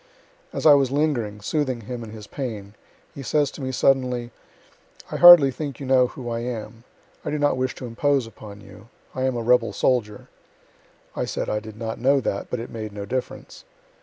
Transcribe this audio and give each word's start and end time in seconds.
As 0.51 0.65
I 0.65 0.73
was 0.73 0.89
lingering, 0.89 1.41
soothing 1.41 1.81
him 1.81 2.03
in 2.03 2.09
his 2.09 2.25
pain, 2.25 2.73
he 3.13 3.21
says 3.21 3.51
to 3.51 3.61
me 3.61 3.71
suddenly, 3.71 4.31
"I 5.11 5.17
hardly 5.17 5.51
think 5.51 5.79
you 5.79 5.85
know 5.85 6.07
who 6.07 6.27
I 6.27 6.39
am 6.39 6.85
I 7.23 7.29
don't 7.29 7.55
wish 7.55 7.75
to 7.75 7.85
impose 7.85 8.25
upon 8.25 8.61
you 8.61 8.87
I 9.13 9.25
am 9.25 9.35
a 9.37 9.43
rebel 9.43 9.73
soldier." 9.73 10.27
I 11.15 11.25
said 11.25 11.49
I 11.51 11.59
did 11.59 11.77
not 11.77 11.99
know 12.01 12.19
that, 12.19 12.49
but 12.49 12.59
it 12.59 12.71
made 12.71 12.93
no 12.93 13.05
difference. 13.05 13.63